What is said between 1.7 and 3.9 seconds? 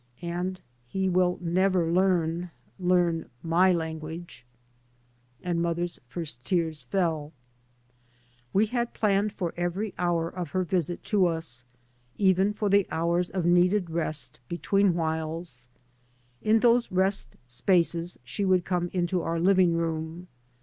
learn— learn my